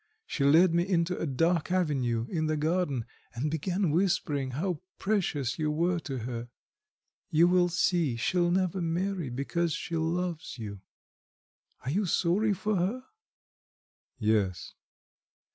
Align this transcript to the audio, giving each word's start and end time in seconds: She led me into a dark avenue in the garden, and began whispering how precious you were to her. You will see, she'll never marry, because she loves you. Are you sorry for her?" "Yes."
She 0.25 0.43
led 0.43 0.73
me 0.73 0.81
into 0.81 1.15
a 1.19 1.27
dark 1.27 1.71
avenue 1.71 2.25
in 2.27 2.47
the 2.47 2.57
garden, 2.57 3.05
and 3.35 3.51
began 3.51 3.91
whispering 3.91 4.49
how 4.49 4.81
precious 4.97 5.59
you 5.59 5.69
were 5.69 5.99
to 5.99 6.17
her. 6.25 6.49
You 7.29 7.47
will 7.47 7.69
see, 7.69 8.15
she'll 8.15 8.49
never 8.49 8.81
marry, 8.81 9.29
because 9.29 9.73
she 9.73 9.95
loves 9.95 10.57
you. 10.57 10.81
Are 11.85 11.91
you 11.91 12.07
sorry 12.07 12.53
for 12.53 12.77
her?" 12.77 13.03
"Yes." 14.17 14.73